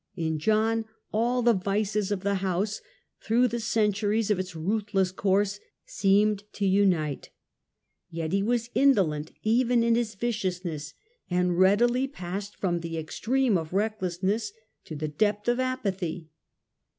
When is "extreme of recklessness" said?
12.97-14.53